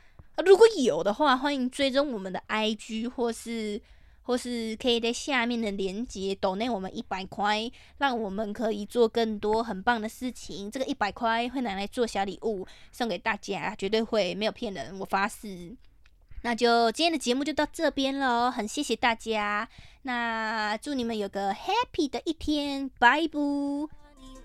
[0.45, 3.81] 如果有的话，欢迎追踪我们的 IG 或是。
[4.24, 10.71] 或是可以在下面的链接抖内我们一百块，让我们可以做更多很棒的事情。
[10.71, 15.76] 这个一百块会拿来做小礼物送给大家，绝对会没有骗人，我发誓。
[16.41, 19.69] 那就今天的节目就到这边喽，很谢谢大家。
[20.01, 24.02] 那祝你们有个 happy 的一天，拜拜。